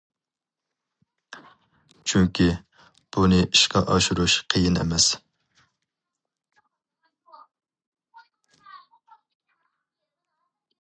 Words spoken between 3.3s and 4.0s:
ئىشقا